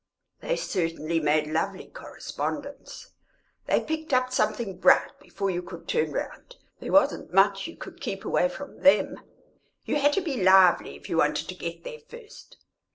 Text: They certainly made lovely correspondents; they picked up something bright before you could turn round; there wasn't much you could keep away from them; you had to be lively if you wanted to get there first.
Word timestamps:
They 0.39 0.55
certainly 0.55 1.19
made 1.19 1.45
lovely 1.45 1.85
correspondents; 1.87 3.11
they 3.67 3.79
picked 3.81 4.15
up 4.15 4.33
something 4.33 4.79
bright 4.79 5.19
before 5.19 5.51
you 5.51 5.61
could 5.61 5.87
turn 5.87 6.11
round; 6.11 6.55
there 6.79 6.91
wasn't 6.91 7.35
much 7.35 7.67
you 7.67 7.77
could 7.77 8.01
keep 8.01 8.25
away 8.25 8.49
from 8.49 8.79
them; 8.79 9.19
you 9.85 9.97
had 9.97 10.13
to 10.13 10.21
be 10.21 10.41
lively 10.41 10.95
if 10.95 11.07
you 11.07 11.17
wanted 11.17 11.47
to 11.49 11.53
get 11.53 11.83
there 11.83 11.99
first. 12.09 12.57